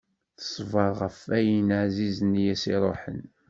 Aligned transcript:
Teṣber 0.37 0.91
ɣef 1.01 1.17
wayen 1.27 1.69
ɛzizen 1.83 2.41
i 2.43 2.45
as-iruḥen. 2.53 3.21